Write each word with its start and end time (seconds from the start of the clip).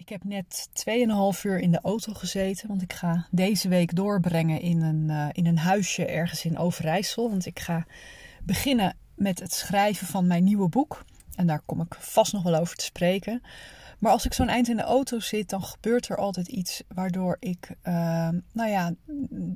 Ik 0.00 0.08
heb 0.08 0.24
net 0.24 0.68
2,5 1.36 1.42
uur 1.42 1.58
in 1.58 1.70
de 1.70 1.80
auto 1.80 2.12
gezeten, 2.12 2.68
want 2.68 2.82
ik 2.82 2.92
ga 2.92 3.26
deze 3.30 3.68
week 3.68 3.94
doorbrengen 3.94 4.60
in 4.60 4.82
een, 4.82 5.08
uh, 5.08 5.28
in 5.32 5.46
een 5.46 5.58
huisje 5.58 6.06
ergens 6.06 6.44
in 6.44 6.58
Overijssel. 6.58 7.30
Want 7.30 7.46
ik 7.46 7.58
ga 7.58 7.86
beginnen 8.42 8.96
met 9.14 9.40
het 9.40 9.52
schrijven 9.52 10.06
van 10.06 10.26
mijn 10.26 10.44
nieuwe 10.44 10.68
boek. 10.68 11.04
En 11.34 11.46
daar 11.46 11.60
kom 11.66 11.80
ik 11.80 11.94
vast 11.98 12.32
nog 12.32 12.42
wel 12.42 12.54
over 12.54 12.76
te 12.76 12.84
spreken. 12.84 13.42
Maar 14.00 14.12
als 14.12 14.24
ik 14.24 14.34
zo'n 14.34 14.48
eind 14.48 14.68
in 14.68 14.76
de 14.76 14.82
auto 14.82 15.18
zit, 15.18 15.48
dan 15.48 15.62
gebeurt 15.62 16.08
er 16.08 16.16
altijd 16.16 16.48
iets 16.48 16.82
waardoor 16.94 17.36
ik, 17.40 17.68
uh, 17.84 18.28
nou 18.52 18.70
ja, 18.70 18.94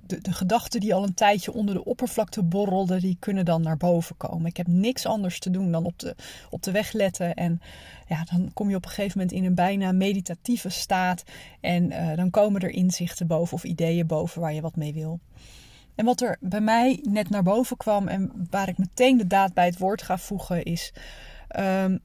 de, 0.07 0.21
de 0.21 0.33
gedachten 0.33 0.81
die 0.81 0.95
al 0.95 1.03
een 1.03 1.15
tijdje 1.15 1.53
onder 1.53 1.75
de 1.75 1.85
oppervlakte 1.85 2.43
borrelden, 2.43 3.01
die 3.01 3.17
kunnen 3.21 3.45
dan 3.45 3.63
naar 3.63 3.77
boven 3.77 4.17
komen. 4.17 4.47
Ik 4.47 4.57
heb 4.57 4.67
niks 4.67 5.07
anders 5.07 5.39
te 5.39 5.51
doen 5.51 5.73
dan 5.73 5.85
op 5.85 5.99
de, 5.99 6.17
op 6.51 6.63
de 6.63 6.71
weg 6.71 6.93
letten. 6.93 7.35
En 7.35 7.61
ja, 8.09 8.25
dan 8.25 8.51
kom 8.53 8.71
je 8.71 8.77
op 8.77 8.85
een 8.85 8.91
gegeven 8.91 9.19
moment 9.19 9.37
in 9.37 9.45
een 9.45 9.55
bijna 9.55 9.93
meditatieve 9.93 10.69
staat. 10.69 11.23
En 11.61 11.91
uh, 11.91 12.17
dan 12.17 12.31
komen 12.31 12.61
er 12.61 12.71
inzichten 12.71 13.27
boven 13.27 13.55
of 13.55 13.65
ideeën 13.65 14.07
boven 14.07 14.41
waar 14.41 14.55
je 14.55 14.61
wat 14.61 14.77
mee 14.77 14.93
wil. 14.93 15.21
En 15.95 16.05
wat 16.05 16.21
er 16.21 16.37
bij 16.41 16.61
mij 16.61 17.01
net 17.03 17.31
naar 17.31 17.43
boven 17.43 17.77
kwam 17.77 18.09
en 18.09 18.47
waar 18.51 18.69
ik 18.69 18.79
meteen 18.79 19.17
de 19.17 19.27
daad 19.27 19.55
bij 19.55 19.67
het 19.67 19.79
woord 19.79 20.03
ga 20.03 20.19
voegen 20.19 20.63
is. 20.63 20.93
Um, 21.59 22.01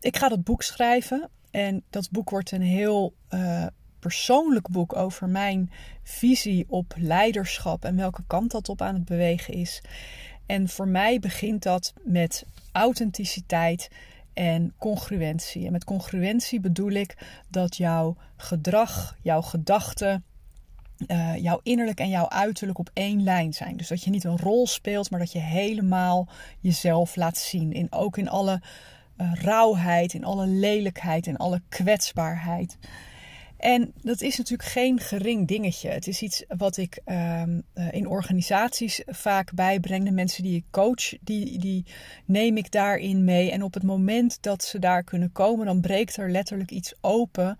ik 0.00 0.16
ga 0.16 0.28
dat 0.28 0.44
boek 0.44 0.62
schrijven 0.62 1.30
en 1.50 1.82
dat 1.90 2.10
boek 2.10 2.30
wordt 2.30 2.52
een 2.52 2.62
heel 2.62 3.14
uh, 3.30 3.66
persoonlijk 3.98 4.68
boek 4.68 4.96
over 4.96 5.28
mijn 5.28 5.70
visie 6.02 6.64
op 6.68 6.94
leiderschap 6.96 7.84
en 7.84 7.96
welke 7.96 8.22
kant 8.26 8.50
dat 8.50 8.68
op 8.68 8.82
aan 8.82 8.94
het 8.94 9.04
bewegen 9.04 9.54
is. 9.54 9.82
En 10.46 10.68
voor 10.68 10.88
mij 10.88 11.18
begint 11.18 11.62
dat 11.62 11.92
met 12.02 12.46
authenticiteit 12.72 13.90
en 14.32 14.74
congruentie. 14.78 15.66
En 15.66 15.72
met 15.72 15.84
congruentie 15.84 16.60
bedoel 16.60 16.90
ik 16.90 17.16
dat 17.48 17.76
jouw 17.76 18.16
gedrag, 18.36 19.16
jouw 19.22 19.42
gedachten, 19.42 20.24
uh, 21.06 21.36
jouw 21.36 21.60
innerlijk 21.62 22.00
en 22.00 22.08
jouw 22.08 22.28
uiterlijk 22.28 22.78
op 22.78 22.90
één 22.92 23.22
lijn 23.22 23.52
zijn. 23.52 23.76
Dus 23.76 23.88
dat 23.88 24.02
je 24.02 24.10
niet 24.10 24.24
een 24.24 24.38
rol 24.38 24.66
speelt, 24.66 25.10
maar 25.10 25.20
dat 25.20 25.32
je 25.32 25.38
helemaal 25.38 26.28
jezelf 26.60 27.16
laat 27.16 27.36
zien. 27.36 27.72
In, 27.72 27.92
ook 27.92 28.16
in 28.16 28.28
alle 28.28 28.60
rauwheid, 29.32 30.14
in 30.14 30.24
alle 30.24 30.46
lelijkheid, 30.46 31.26
in 31.26 31.36
alle 31.36 31.62
kwetsbaarheid. 31.68 32.78
En 33.60 33.92
dat 34.02 34.20
is 34.20 34.36
natuurlijk 34.36 34.68
geen 34.68 35.00
gering 35.00 35.48
dingetje. 35.48 35.88
Het 35.88 36.06
is 36.06 36.22
iets 36.22 36.44
wat 36.48 36.76
ik 36.76 37.00
uh, 37.06 37.42
in 37.90 38.08
organisaties 38.08 39.02
vaak 39.06 39.54
bijbreng. 39.54 40.04
De 40.04 40.10
mensen 40.10 40.42
die 40.42 40.56
ik 40.56 40.64
coach, 40.70 41.18
die, 41.20 41.58
die 41.58 41.84
neem 42.24 42.56
ik 42.56 42.70
daarin 42.70 43.24
mee. 43.24 43.50
En 43.50 43.62
op 43.62 43.74
het 43.74 43.82
moment 43.82 44.42
dat 44.42 44.64
ze 44.64 44.78
daar 44.78 45.04
kunnen 45.04 45.32
komen, 45.32 45.66
dan 45.66 45.80
breekt 45.80 46.16
er 46.16 46.30
letterlijk 46.30 46.70
iets 46.70 46.94
open. 47.00 47.58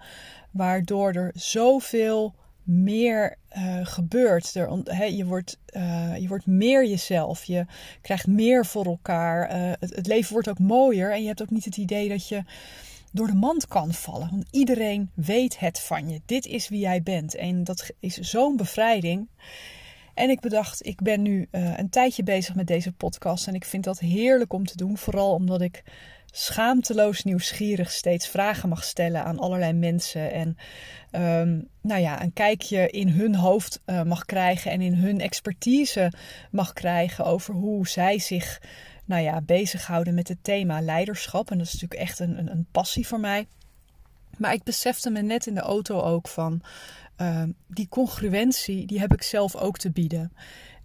Waardoor 0.50 1.12
er 1.12 1.30
zoveel 1.34 2.34
meer 2.62 3.36
uh, 3.56 3.78
gebeurt. 3.82 4.54
Er, 4.54 5.10
je, 5.10 5.24
wordt, 5.24 5.58
uh, 5.76 6.16
je 6.16 6.28
wordt 6.28 6.46
meer 6.46 6.86
jezelf. 6.86 7.44
Je 7.44 7.66
krijgt 8.00 8.26
meer 8.26 8.66
voor 8.66 8.84
elkaar. 8.84 9.50
Uh, 9.50 9.72
het, 9.80 9.96
het, 9.96 10.06
leven 10.06 10.32
wordt 10.32 10.48
ook 10.48 10.58
mooier. 10.58 11.12
En 11.12 11.20
je 11.20 11.26
hebt 11.26 11.42
ook 11.42 11.50
niet 11.50 11.64
het 11.64 11.76
idee 11.76 12.08
dat 12.08 12.28
je 12.28 12.44
door 13.12 13.26
de 13.26 13.34
mand 13.34 13.68
kan 13.68 13.92
vallen. 13.92 14.30
Want 14.30 14.44
iedereen 14.50 15.10
weet 15.14 15.58
het 15.58 15.80
van 15.80 16.08
je. 16.08 16.20
Dit 16.26 16.46
is 16.46 16.68
wie 16.68 16.80
jij 16.80 17.02
bent. 17.02 17.34
En 17.34 17.64
dat 17.64 17.90
is 18.00 18.18
zo'n 18.18 18.56
bevrijding. 18.56 19.28
En 20.20 20.30
ik 20.30 20.40
bedacht, 20.40 20.86
ik 20.86 21.02
ben 21.02 21.22
nu 21.22 21.48
een 21.50 21.90
tijdje 21.90 22.22
bezig 22.22 22.54
met 22.54 22.66
deze 22.66 22.92
podcast. 22.92 23.46
En 23.46 23.54
ik 23.54 23.64
vind 23.64 23.84
dat 23.84 23.98
heerlijk 23.98 24.52
om 24.52 24.66
te 24.66 24.76
doen. 24.76 24.98
Vooral 24.98 25.32
omdat 25.32 25.60
ik 25.60 25.82
schaamteloos 26.30 27.24
nieuwsgierig 27.24 27.90
steeds 27.90 28.28
vragen 28.28 28.68
mag 28.68 28.84
stellen 28.84 29.24
aan 29.24 29.38
allerlei 29.38 29.72
mensen. 29.72 30.32
En 30.32 30.56
um, 31.40 31.68
nou 31.80 32.00
ja, 32.00 32.22
een 32.22 32.32
kijkje 32.32 32.90
in 32.90 33.08
hun 33.08 33.34
hoofd 33.34 33.80
uh, 33.86 34.02
mag 34.02 34.24
krijgen 34.24 34.70
en 34.70 34.80
in 34.80 34.94
hun 34.94 35.20
expertise 35.20 36.12
mag 36.50 36.72
krijgen 36.72 37.24
over 37.24 37.54
hoe 37.54 37.88
zij 37.88 38.18
zich 38.18 38.62
nou 39.04 39.22
ja, 39.22 39.40
bezighouden 39.40 40.14
met 40.14 40.28
het 40.28 40.38
thema 40.42 40.80
leiderschap. 40.80 41.50
En 41.50 41.58
dat 41.58 41.66
is 41.66 41.72
natuurlijk 41.72 42.00
echt 42.00 42.18
een, 42.18 42.38
een, 42.38 42.50
een 42.50 42.66
passie 42.70 43.06
voor 43.06 43.20
mij. 43.20 43.46
Maar 44.38 44.52
ik 44.52 44.62
besefte 44.62 45.10
me 45.10 45.22
net 45.22 45.46
in 45.46 45.54
de 45.54 45.60
auto 45.60 46.00
ook 46.00 46.28
van 46.28 46.62
uh, 47.20 47.42
die 47.66 47.88
congruentie, 47.88 48.86
die 48.86 49.00
heb 49.00 49.12
ik 49.12 49.22
zelf 49.22 49.56
ook 49.56 49.78
te 49.78 49.90
bieden. 49.90 50.32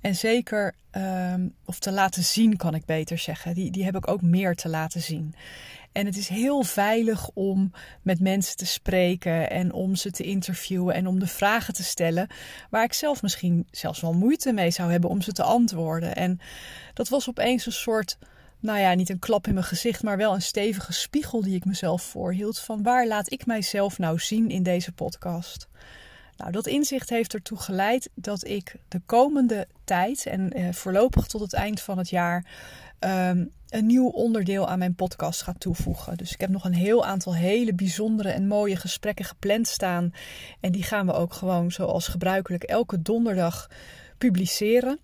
En 0.02 0.16
zeker, 0.16 0.76
um, 0.92 1.54
of 1.66 1.80
te 1.80 1.92
laten 1.92 2.24
zien 2.24 2.58
kan 2.58 2.76
ik 2.76 2.86
beter 2.86 3.18
zeggen, 3.18 3.54
die, 3.54 3.72
die 3.72 3.84
heb 3.84 3.96
ik 3.96 4.08
ook 4.08 4.22
meer 4.22 4.56
te 4.56 4.70
laten 4.70 5.02
zien. 5.02 5.36
En 5.92 6.06
het 6.06 6.18
is 6.18 6.28
heel 6.28 6.64
veilig 6.64 7.30
om 7.34 7.72
met 8.02 8.20
mensen 8.20 8.58
te 8.58 8.66
spreken 8.66 9.50
en 9.50 9.74
om 9.74 9.96
ze 9.96 10.12
te 10.12 10.24
interviewen 10.24 10.96
en 10.96 11.08
om 11.08 11.20
de 11.20 11.28
vragen 11.28 11.74
te 11.74 11.84
stellen 11.84 12.28
waar 12.70 12.84
ik 12.84 12.94
zelf 12.94 13.22
misschien 13.22 13.68
zelfs 13.72 14.02
wel 14.02 14.14
moeite 14.14 14.54
mee 14.54 14.72
zou 14.72 14.92
hebben 14.92 15.10
om 15.10 15.22
ze 15.22 15.32
te 15.32 15.44
antwoorden. 15.44 16.16
En 16.16 16.40
dat 16.94 17.10
was 17.10 17.30
opeens 17.30 17.66
een 17.66 17.72
soort, 17.72 18.18
nou 18.66 18.80
ja, 18.80 18.94
niet 18.94 19.10
een 19.10 19.20
klap 19.20 19.48
in 19.48 19.54
mijn 19.54 19.66
gezicht, 19.66 20.04
maar 20.04 20.18
wel 20.18 20.34
een 20.34 20.42
stevige 20.42 20.94
spiegel 20.94 21.42
die 21.42 21.56
ik 21.56 21.66
mezelf 21.66 22.04
voorhield 22.04 22.60
van 22.60 22.84
waar 22.84 23.08
laat 23.08 23.32
ik 23.32 23.46
mijzelf 23.46 23.98
nou 23.98 24.20
zien 24.20 24.50
in 24.50 24.64
deze 24.64 24.92
podcast. 24.92 25.68
Nou, 26.38 26.52
dat 26.52 26.68
inzicht 26.68 27.10
heeft 27.10 27.34
ertoe 27.34 27.58
geleid 27.58 28.10
dat 28.16 28.48
ik 28.48 28.76
de 28.88 29.02
komende 29.06 29.68
tijd 29.84 30.26
en 30.26 30.52
eh, 30.52 30.74
voorlopig 30.74 31.28
tot 31.28 31.42
het 31.42 31.54
eind 31.54 31.82
van 31.82 31.98
het 31.98 32.10
jaar 32.10 32.46
um, 33.00 33.52
een 33.70 33.86
nieuw 33.86 34.08
onderdeel 34.08 34.68
aan 34.68 34.80
mijn 34.80 34.96
podcast 34.96 35.42
ga 35.42 35.54
toevoegen. 35.58 36.18
Dus 36.18 36.34
ik 36.34 36.42
heb 36.42 36.50
nog 36.50 36.64
een 36.66 36.74
heel 36.74 37.06
aantal 37.06 37.36
hele 37.36 37.74
bijzondere 37.74 38.30
en 38.30 38.48
mooie 38.48 38.76
gesprekken 38.76 39.26
gepland 39.26 39.68
staan. 39.68 40.14
En 40.60 40.72
die 40.72 40.84
gaan 40.84 41.06
we 41.06 41.14
ook 41.14 41.34
gewoon 41.34 41.72
zoals 41.72 42.08
gebruikelijk 42.08 42.64
elke 42.64 43.02
donderdag 43.02 43.70
publiceren. 44.18 45.00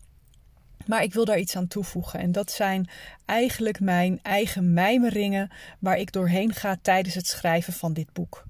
Maar 0.88 1.04
ik 1.04 1.14
wil 1.14 1.26
daar 1.26 1.40
iets 1.40 1.56
aan 1.56 1.68
toevoegen. 1.68 2.20
En 2.20 2.32
dat 2.32 2.52
zijn 2.52 2.90
eigenlijk 3.26 3.80
mijn 3.80 4.20
eigen 4.22 4.74
mijmeringen 4.74 5.52
waar 5.80 5.98
ik 5.98 6.12
doorheen 6.12 6.54
ga 6.54 6.78
tijdens 6.82 7.16
het 7.16 7.28
schrijven 7.28 7.74
van 7.74 7.94
dit 7.94 8.14
boek. 8.14 8.46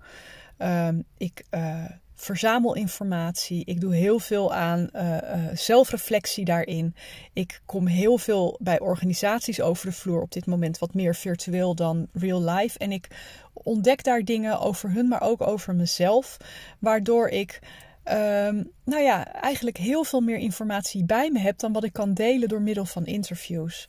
Um, 0.58 1.04
ik 1.18 1.46
uh, 1.52 1.86
verzamel 2.16 2.76
informatie. 2.76 3.66
Ik 3.66 3.82
doe 3.82 3.96
heel 3.96 4.20
veel 4.20 4.54
aan 4.54 4.90
uh, 4.94 5.18
uh, 5.18 5.18
zelfreflectie 5.54 6.46
daarin. 6.46 6.96
Ik 7.34 7.62
kom 7.66 7.88
heel 7.88 8.18
veel 8.18 8.58
bij 8.60 8.80
organisaties 8.80 9.62
over 9.62 9.86
de 9.86 9.92
vloer 9.92 10.22
op 10.22 10.32
dit 10.32 10.46
moment, 10.46 10.80
wat 10.80 10.94
meer 10.94 11.16
virtueel 11.16 11.76
dan 11.76 12.08
real 12.14 12.44
life. 12.44 12.80
En 12.80 12.92
ik 12.92 13.08
ontdek 13.54 14.04
daar 14.04 14.24
dingen 14.24 14.60
over 14.60 14.92
hun, 14.92 15.08
maar 15.08 15.22
ook 15.22 15.42
over 15.42 15.76
mezelf, 15.76 16.38
waardoor 16.80 17.28
ik 17.28 17.60
um, 18.04 18.72
nou 18.84 19.04
ja, 19.04 19.34
eigenlijk 19.34 19.78
heel 19.78 20.04
veel 20.04 20.22
meer 20.22 20.38
informatie 20.38 21.06
bij 21.06 21.32
me 21.32 21.40
heb 21.40 21.60
dan 21.60 21.74
wat 21.74 21.84
ik 21.84 21.94
kan 21.94 22.14
delen 22.14 22.48
door 22.48 22.62
middel 22.62 22.86
van 22.86 23.06
interviews. 23.06 23.88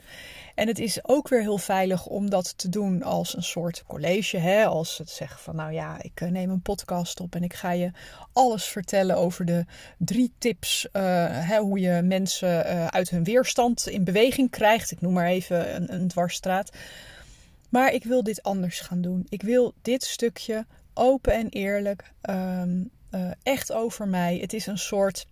En 0.55 0.67
het 0.67 0.79
is 0.79 1.09
ook 1.09 1.29
weer 1.29 1.41
heel 1.41 1.59
veilig 1.59 2.07
om 2.07 2.31
dat 2.31 2.59
te 2.59 2.69
doen 2.69 3.03
als 3.03 3.37
een 3.37 3.43
soort 3.43 3.85
college. 3.87 4.37
Hè? 4.37 4.67
Als 4.67 4.99
het 4.99 5.11
zeggen 5.11 5.41
van 5.41 5.57
nou 5.57 5.73
ja, 5.73 6.03
ik 6.03 6.21
eh, 6.21 6.29
neem 6.29 6.51
een 6.51 6.63
podcast 6.63 7.21
op 7.21 7.35
en 7.35 7.43
ik 7.43 7.55
ga 7.55 7.71
je 7.71 7.91
alles 8.33 8.65
vertellen 8.65 9.17
over 9.17 9.45
de 9.45 9.65
drie 9.99 10.33
tips. 10.39 10.89
Uh, 10.93 11.03
hè, 11.49 11.59
hoe 11.59 11.79
je 11.79 12.03
mensen 12.03 12.67
uh, 12.67 12.87
uit 12.87 13.11
hun 13.11 13.25
weerstand 13.25 13.89
in 13.89 14.05
beweging 14.05 14.51
krijgt. 14.51 14.91
Ik 14.91 15.01
noem 15.01 15.13
maar 15.13 15.27
even 15.27 15.75
een, 15.75 15.95
een 15.95 16.09
dwarsstraat. 16.09 16.71
Maar 17.69 17.93
ik 17.93 18.05
wil 18.05 18.23
dit 18.23 18.43
anders 18.43 18.81
gaan 18.81 19.01
doen. 19.01 19.27
Ik 19.29 19.43
wil 19.43 19.75
dit 19.83 20.05
stukje 20.05 20.67
open 20.95 21.33
en 21.33 21.49
eerlijk 21.49 22.13
um, 22.31 22.91
uh, 23.15 23.31
echt 23.43 23.73
over 23.73 24.09
mij. 24.09 24.39
Het 24.39 24.53
is 24.53 24.67
een 24.67 24.79
soort. 24.79 25.27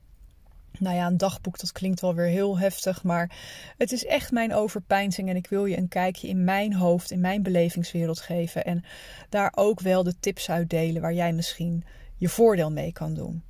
Nou 0.78 0.96
ja, 0.96 1.06
een 1.06 1.16
dagboek, 1.16 1.58
dat 1.58 1.72
klinkt 1.72 2.00
wel 2.00 2.14
weer 2.14 2.26
heel 2.26 2.58
heftig. 2.58 3.02
Maar 3.02 3.30
het 3.76 3.92
is 3.92 4.04
echt 4.04 4.30
mijn 4.32 4.54
overpeinzing. 4.54 5.28
En 5.28 5.36
ik 5.36 5.46
wil 5.46 5.66
je 5.66 5.76
een 5.76 5.88
kijkje 5.88 6.28
in 6.28 6.44
mijn 6.44 6.74
hoofd, 6.74 7.10
in 7.10 7.20
mijn 7.20 7.42
belevingswereld 7.42 8.20
geven. 8.20 8.64
En 8.64 8.84
daar 9.28 9.52
ook 9.54 9.80
wel 9.80 10.02
de 10.02 10.14
tips 10.20 10.50
uitdelen 10.50 11.02
waar 11.02 11.14
jij 11.14 11.32
misschien 11.32 11.84
je 12.16 12.28
voordeel 12.28 12.70
mee 12.70 12.92
kan 12.92 13.14
doen. 13.14 13.42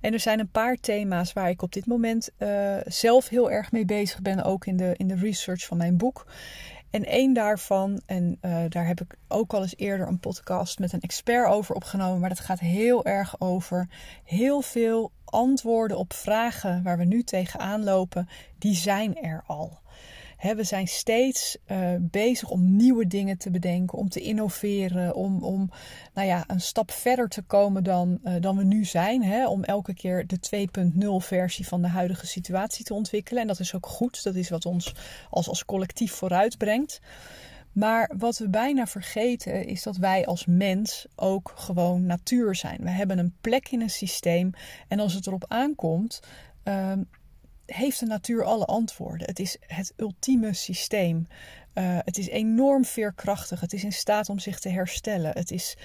En 0.00 0.12
er 0.12 0.20
zijn 0.20 0.40
een 0.40 0.50
paar 0.50 0.76
thema's 0.76 1.32
waar 1.32 1.48
ik 1.48 1.62
op 1.62 1.72
dit 1.72 1.86
moment 1.86 2.30
uh, 2.38 2.76
zelf 2.84 3.28
heel 3.28 3.50
erg 3.50 3.72
mee 3.72 3.84
bezig 3.84 4.22
ben. 4.22 4.42
Ook 4.42 4.66
in 4.66 4.76
de, 4.76 4.94
in 4.96 5.08
de 5.08 5.14
research 5.14 5.64
van 5.64 5.76
mijn 5.76 5.96
boek. 5.96 6.26
En 6.96 7.04
één 7.04 7.32
daarvan, 7.32 8.00
en 8.06 8.38
uh, 8.42 8.64
daar 8.68 8.86
heb 8.86 9.00
ik 9.00 9.16
ook 9.28 9.54
al 9.54 9.62
eens 9.62 9.76
eerder 9.76 10.06
een 10.06 10.18
podcast 10.18 10.78
met 10.78 10.92
een 10.92 11.00
expert 11.00 11.48
over 11.48 11.74
opgenomen, 11.74 12.20
maar 12.20 12.28
dat 12.28 12.40
gaat 12.40 12.60
heel 12.60 13.04
erg 13.04 13.40
over 13.40 13.88
heel 14.24 14.60
veel 14.60 15.12
antwoorden 15.24 15.98
op 15.98 16.12
vragen 16.12 16.82
waar 16.82 16.98
we 16.98 17.04
nu 17.04 17.22
tegenaan 17.22 17.84
lopen, 17.84 18.28
die 18.58 18.74
zijn 18.74 19.22
er 19.22 19.44
al 19.46 19.78
we 20.40 20.64
zijn 20.64 20.88
steeds 20.88 21.56
uh, 21.66 21.90
bezig 22.00 22.50
om 22.50 22.76
nieuwe 22.76 23.06
dingen 23.06 23.38
te 23.38 23.50
bedenken, 23.50 23.98
om 23.98 24.08
te 24.08 24.20
innoveren, 24.20 25.14
om, 25.14 25.42
om 25.44 25.70
nou 26.14 26.26
ja, 26.26 26.44
een 26.46 26.60
stap 26.60 26.90
verder 26.90 27.28
te 27.28 27.42
komen 27.42 27.84
dan, 27.84 28.18
uh, 28.24 28.34
dan 28.40 28.56
we 28.56 28.64
nu 28.64 28.84
zijn. 28.84 29.46
Om 29.46 29.64
elke 29.64 29.94
keer 29.94 30.26
de 30.26 30.68
2.0 31.00 31.26
versie 31.26 31.66
van 31.66 31.82
de 31.82 31.88
huidige 31.88 32.26
situatie 32.26 32.84
te 32.84 32.94
ontwikkelen. 32.94 33.42
En 33.42 33.48
dat 33.48 33.60
is 33.60 33.74
ook 33.74 33.86
goed, 33.86 34.22
dat 34.22 34.34
is 34.34 34.50
wat 34.50 34.66
ons 34.66 34.94
als, 35.30 35.48
als 35.48 35.64
collectief 35.64 36.12
vooruitbrengt. 36.12 37.00
Maar 37.76 38.10
wat 38.18 38.38
we 38.38 38.48
bijna 38.48 38.86
vergeten 38.86 39.66
is 39.66 39.82
dat 39.82 39.96
wij 39.96 40.26
als 40.26 40.46
mens 40.46 41.06
ook 41.14 41.52
gewoon 41.54 42.06
natuur 42.06 42.54
zijn. 42.54 42.78
We 42.82 42.90
hebben 42.90 43.18
een 43.18 43.34
plek 43.40 43.68
in 43.68 43.80
een 43.80 43.90
systeem 43.90 44.50
en 44.88 45.00
als 45.00 45.14
het 45.14 45.26
erop 45.26 45.44
aankomt, 45.48 46.20
ehm, 46.62 47.02
heeft 47.66 48.00
de 48.00 48.06
natuur 48.06 48.44
alle 48.44 48.64
antwoorden. 48.64 49.26
Het 49.26 49.38
is 49.38 49.56
het 49.66 49.92
ultieme 49.96 50.54
systeem. 50.54 51.28
Uh, 51.74 51.98
het 51.98 52.18
is 52.18 52.28
enorm 52.28 52.84
veerkrachtig. 52.84 53.60
Het 53.60 53.72
is 53.72 53.84
in 53.84 53.92
staat 53.92 54.28
om 54.28 54.38
zich 54.38 54.58
te 54.58 54.68
herstellen. 54.68 55.30
Het 55.32 55.50
is 55.50 55.76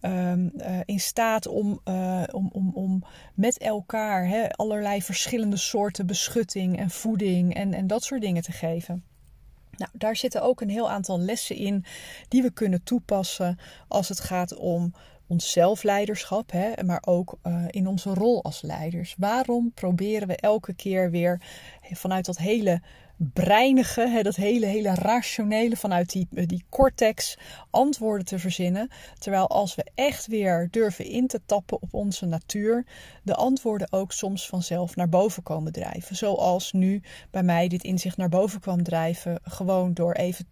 Ehm, 0.00 0.48
eh, 0.56 0.78
in 0.84 1.00
staat 1.00 1.46
om, 1.46 1.80
uh, 1.84 2.22
om, 2.32 2.50
om, 2.52 2.70
om 2.74 3.04
met 3.34 3.58
elkaar 3.58 4.26
hè, 4.26 4.50
allerlei 4.50 5.02
verschillende 5.02 5.56
soorten 5.56 6.06
beschutting 6.06 6.78
en 6.78 6.90
voeding 6.90 7.54
en, 7.54 7.74
en 7.74 7.86
dat 7.86 8.04
soort 8.04 8.20
dingen 8.20 8.42
te 8.42 8.52
geven. 8.52 9.04
Nou, 9.76 9.90
daar 9.94 10.16
zitten 10.16 10.42
ook 10.42 10.60
een 10.60 10.70
heel 10.70 10.90
aantal 10.90 11.18
lessen 11.18 11.56
in 11.56 11.84
die 12.28 12.42
we 12.42 12.50
kunnen 12.50 12.82
toepassen 12.82 13.58
als 13.88 14.08
het 14.08 14.20
gaat 14.20 14.56
om 14.56 14.94
ons 15.30 15.52
zelfleiderschap, 15.52 16.50
hè, 16.50 16.84
maar 16.84 17.02
ook 17.04 17.38
uh, 17.42 17.64
in 17.70 17.86
onze 17.86 18.14
rol 18.14 18.44
als 18.44 18.62
leiders. 18.62 19.14
Waarom 19.18 19.72
proberen 19.74 20.28
we 20.28 20.36
elke 20.36 20.74
keer 20.74 21.10
weer 21.10 21.40
vanuit 21.92 22.24
dat 22.24 22.38
hele 22.38 22.80
breinige, 23.32 24.08
hè, 24.08 24.22
dat 24.22 24.36
hele, 24.36 24.66
hele 24.66 24.94
rationele 24.94 25.76
vanuit 25.76 26.12
die, 26.12 26.28
eh, 26.34 26.46
die 26.46 26.64
cortex 26.68 27.38
antwoorden 27.70 28.26
te 28.26 28.38
verzinnen. 28.38 28.88
Terwijl 29.18 29.48
als 29.48 29.74
we 29.74 29.86
echt 29.94 30.26
weer 30.26 30.68
durven 30.70 31.04
in 31.04 31.26
te 31.26 31.40
tappen 31.46 31.82
op 31.82 31.94
onze 31.94 32.26
natuur, 32.26 32.84
de 33.22 33.34
antwoorden 33.34 33.92
ook 33.92 34.12
soms 34.12 34.48
vanzelf 34.48 34.96
naar 34.96 35.08
boven 35.08 35.42
komen 35.42 35.72
drijven. 35.72 36.16
Zoals 36.16 36.72
nu 36.72 37.02
bij 37.30 37.42
mij 37.42 37.68
dit 37.68 37.84
inzicht 37.84 38.16
naar 38.16 38.28
boven 38.28 38.60
kwam 38.60 38.82
drijven, 38.82 39.40
gewoon 39.42 39.94
door 39.94 40.12
even 40.12 40.46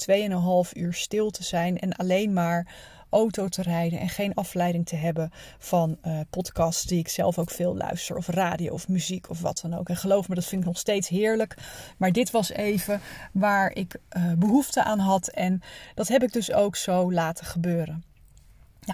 2,5 0.67 0.73
uur 0.73 0.95
stil 0.95 1.31
te 1.31 1.45
zijn 1.45 1.79
en 1.79 1.97
alleen 1.97 2.33
maar 2.33 2.75
auto 3.11 3.49
te 3.49 3.63
rijden 3.63 3.99
en 3.99 4.09
geen 4.09 4.35
afleiding 4.35 4.87
te 4.87 4.97
hebben 4.97 5.31
van 5.59 5.99
uh, 6.03 6.21
podcasts 6.31 6.83
die 6.85 6.99
ik 6.99 7.09
zelf 7.09 7.39
ook 7.39 7.51
veel 7.51 7.77
luister, 7.77 8.17
of 8.17 8.27
radio 8.27 8.73
of 8.73 8.89
muziek 8.89 9.31
of 9.31 9.41
wat 9.41 9.61
dan 9.63 9.75
ook. 9.75 9.89
En 9.89 9.97
geloof 9.97 10.29
me, 10.29 10.35
dat 10.35 10.45
vind 10.45 10.61
ik 10.61 10.67
nog 10.67 10.79
steeds 10.79 11.09
heerlijk. 11.09 11.57
Maar 11.99 12.13
dit 12.13 12.31
was 12.31 12.51
even 12.51 13.01
waar 13.33 13.73
ik 13.73 13.97
uh, 14.17 14.33
behoefte 14.33 14.85
aan 14.85 14.99
had 14.99 15.29
en 15.29 15.61
dat 15.95 16.09
heb 16.09 16.23
ik 16.23 16.33
dus 16.33 16.53
ook 16.53 16.77
zo 16.77 17.13
laten 17.13 17.47
gebeuren. 17.47 18.08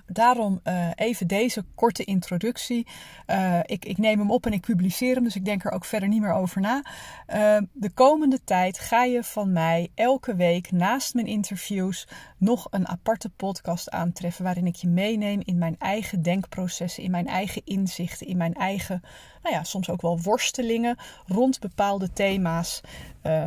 Daarom 0.06 0.60
uh, 0.64 0.88
even 0.94 1.26
deze 1.26 1.64
korte 1.74 2.04
introductie. 2.04 2.86
Uh, 3.26 3.58
ik, 3.62 3.84
ik, 3.84 3.98
neem 3.98 4.18
hem 4.18 4.30
op 4.30 4.46
en 4.46 4.52
ik 4.52 4.60
publiceer 4.60 5.14
hem, 5.14 5.24
dus 5.24 5.36
ik 5.36 5.44
denk 5.44 5.64
er 5.64 5.70
ook 5.70 5.84
verder 5.84 6.08
niet 6.08 6.20
meer 6.20 6.32
over 6.32 6.60
na. 6.60 6.82
Uh, 7.34 7.56
de 7.72 7.90
komende 7.90 8.44
tijd 8.44 8.78
ga 8.78 9.04
je 9.04 9.24
van 9.24 9.52
mij 9.52 9.90
elke 9.94 10.34
week 10.34 10.72
naast 10.72 11.14
mijn 11.14 11.26
interviews 11.26 12.08
nog 12.38 12.66
een 12.70 12.88
aparte 12.88 13.30
podcast 13.30 13.90
aantreffen. 13.90 14.44
Waarin 14.44 14.66
ik 14.66 14.76
je 14.76 14.88
meeneem 14.88 15.40
in 15.44 15.58
mijn 15.58 15.76
eigen 15.78 16.22
denkprocessen, 16.22 17.02
in 17.02 17.10
mijn 17.10 17.26
eigen 17.26 17.62
inzichten, 17.64 18.26
in 18.26 18.36
mijn 18.36 18.54
eigen, 18.54 19.02
nou 19.42 19.54
ja, 19.54 19.62
soms 19.62 19.90
ook 19.90 20.02
wel 20.02 20.20
worstelingen 20.20 20.96
rond 21.26 21.60
bepaalde 21.60 22.12
thema's. 22.12 22.80
Uh, 23.26 23.46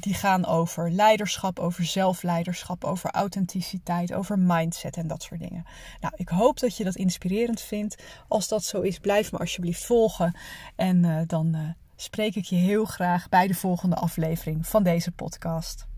die 0.00 0.14
gaan 0.14 0.46
over 0.46 0.90
leiderschap, 0.90 1.58
over 1.58 1.84
zelfleiderschap, 1.84 2.84
over 2.84 3.10
authenticiteit, 3.10 4.12
over 4.12 4.38
mindset 4.38 4.96
en 4.96 5.06
dat 5.06 5.22
soort 5.22 5.40
dingen. 5.40 5.64
Nou, 6.00 6.14
ik 6.16 6.28
hoop 6.28 6.60
dat 6.60 6.76
je 6.76 6.84
dat 6.84 6.96
inspirerend 6.96 7.60
vindt. 7.60 8.02
Als 8.28 8.48
dat 8.48 8.64
zo 8.64 8.80
is, 8.80 8.98
blijf 8.98 9.32
me 9.32 9.38
alsjeblieft 9.38 9.84
volgen. 9.84 10.36
En 10.76 11.04
uh, 11.04 11.20
dan 11.26 11.74
spreek 11.96 12.34
ik 12.34 12.44
je 12.44 12.56
heel 12.56 12.84
graag 12.84 13.28
bij 13.28 13.46
de 13.46 13.54
volgende 13.54 13.96
aflevering 13.96 14.66
van 14.66 14.82
deze 14.82 15.12
podcast. 15.12 15.89